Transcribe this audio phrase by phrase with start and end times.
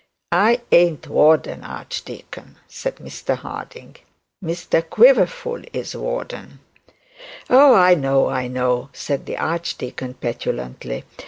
[0.31, 3.97] 'I an't warden, archdeacon,' said Mr Harding.
[4.43, 6.57] 'Mr Quiverful is warden.'
[7.51, 11.03] Oh, I know, I know,' said the archdeacon, petulantly.